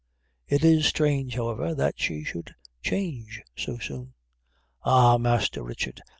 [0.47, 4.15] "It is strange, however, that she should change so soon!"
[4.81, 6.01] "Ah, Master Richard!